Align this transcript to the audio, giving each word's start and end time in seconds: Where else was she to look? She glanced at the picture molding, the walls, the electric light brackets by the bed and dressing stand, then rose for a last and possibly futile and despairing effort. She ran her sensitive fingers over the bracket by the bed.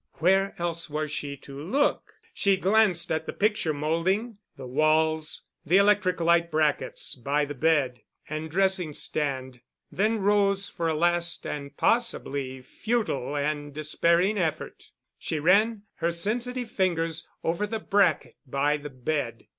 Where 0.13 0.55
else 0.57 0.89
was 0.89 1.11
she 1.11 1.37
to 1.37 1.61
look? 1.61 2.15
She 2.33 2.57
glanced 2.57 3.11
at 3.11 3.27
the 3.27 3.33
picture 3.33 3.71
molding, 3.71 4.39
the 4.57 4.65
walls, 4.65 5.43
the 5.63 5.77
electric 5.77 6.19
light 6.19 6.49
brackets 6.49 7.13
by 7.13 7.45
the 7.45 7.53
bed 7.53 8.01
and 8.27 8.49
dressing 8.49 8.95
stand, 8.95 9.61
then 9.91 10.17
rose 10.17 10.67
for 10.67 10.87
a 10.87 10.95
last 10.95 11.45
and 11.45 11.77
possibly 11.77 12.63
futile 12.63 13.35
and 13.37 13.75
despairing 13.75 14.39
effort. 14.39 14.89
She 15.19 15.39
ran 15.39 15.83
her 15.97 16.09
sensitive 16.09 16.71
fingers 16.71 17.27
over 17.43 17.67
the 17.67 17.77
bracket 17.79 18.37
by 18.47 18.77
the 18.77 18.89
bed. 18.89 19.45